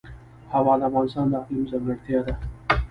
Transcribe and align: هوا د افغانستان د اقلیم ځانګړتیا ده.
هوا 0.53 0.73
د 0.79 0.81
افغانستان 0.89 1.25
د 1.29 1.33
اقلیم 1.41 1.63
ځانګړتیا 1.71 2.19
ده. 2.25 2.33